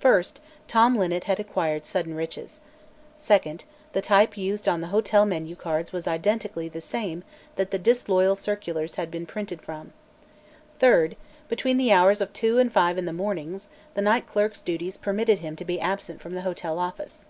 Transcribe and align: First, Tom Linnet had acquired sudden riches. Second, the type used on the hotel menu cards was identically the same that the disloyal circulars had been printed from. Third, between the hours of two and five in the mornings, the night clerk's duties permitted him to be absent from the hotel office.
First, 0.00 0.40
Tom 0.66 0.96
Linnet 0.96 1.24
had 1.24 1.38
acquired 1.38 1.84
sudden 1.84 2.14
riches. 2.14 2.60
Second, 3.18 3.64
the 3.92 4.00
type 4.00 4.34
used 4.34 4.66
on 4.66 4.80
the 4.80 4.86
hotel 4.86 5.26
menu 5.26 5.54
cards 5.54 5.92
was 5.92 6.08
identically 6.08 6.70
the 6.70 6.80
same 6.80 7.22
that 7.56 7.70
the 7.70 7.78
disloyal 7.78 8.34
circulars 8.34 8.94
had 8.94 9.10
been 9.10 9.26
printed 9.26 9.60
from. 9.60 9.92
Third, 10.78 11.16
between 11.50 11.76
the 11.76 11.92
hours 11.92 12.22
of 12.22 12.32
two 12.32 12.58
and 12.58 12.72
five 12.72 12.96
in 12.96 13.04
the 13.04 13.12
mornings, 13.12 13.68
the 13.92 14.00
night 14.00 14.26
clerk's 14.26 14.62
duties 14.62 14.96
permitted 14.96 15.40
him 15.40 15.54
to 15.54 15.66
be 15.66 15.78
absent 15.78 16.18
from 16.22 16.32
the 16.32 16.40
hotel 16.48 16.78
office. 16.78 17.28